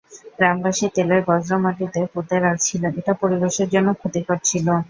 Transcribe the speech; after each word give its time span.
গ্রামবাসী 0.37 0.85
তেলের 0.95 1.21
বর্জ্য 1.27 1.51
মাটিতে 1.63 1.99
পুঁতে 2.13 2.35
রাখছিল, 2.39 2.83
এটা 2.99 3.13
পরিবেশের 3.21 3.67
জন্য 3.73 3.89
ক্ষতিকর 3.93 4.37
ছিল। 4.43 4.67